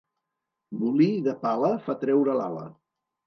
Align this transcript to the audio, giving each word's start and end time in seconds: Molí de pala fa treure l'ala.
Molí 0.83 1.09
de 1.27 1.35
pala 1.45 1.69
fa 1.89 1.97
treure 2.05 2.37
l'ala. 2.39 2.65